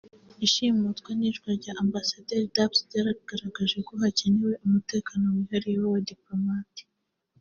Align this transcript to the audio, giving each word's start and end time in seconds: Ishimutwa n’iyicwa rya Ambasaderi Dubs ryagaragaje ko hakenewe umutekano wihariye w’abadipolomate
Ishimutwa 0.45 1.09
n’iyicwa 1.13 1.49
rya 1.59 1.73
Ambasaderi 1.83 2.51
Dubs 2.55 2.79
ryagaragaje 2.87 3.77
ko 3.87 3.91
hakenewe 4.01 4.53
umutekano 4.65 5.25
wihariye 5.35 5.77
w’abadipolomate 5.81 6.83